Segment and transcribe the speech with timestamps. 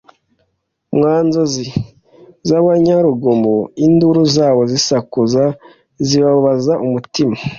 [0.95, 1.65] mwa nzozi
[2.47, 3.53] zabanyarugomo
[3.85, 5.43] induru zabo zisakuza
[6.07, 7.35] zibabaza umutima